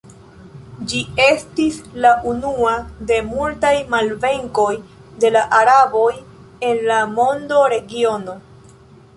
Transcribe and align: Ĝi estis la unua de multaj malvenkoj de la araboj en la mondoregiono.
Ĝi 0.91 0.99
estis 1.25 1.75
la 2.05 2.13
unua 2.31 2.71
de 3.11 3.19
multaj 3.27 3.75
malvenkoj 3.95 4.71
de 5.25 5.31
la 5.37 5.45
araboj 5.61 6.09
en 6.71 6.83
la 6.89 6.99
mondoregiono. 7.17 8.41